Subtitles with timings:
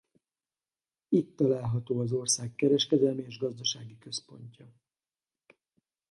[1.09, 4.71] Itt található az ország kereskedelmi és gazdasági központja.